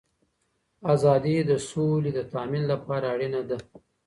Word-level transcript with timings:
آزادي 0.93 1.37
د 1.49 1.51
سولی 1.69 2.11
د 2.15 2.19
تأمین 2.33 2.63
لپاره 2.73 3.05
اړینه 3.13 3.41
ده. 3.49 3.57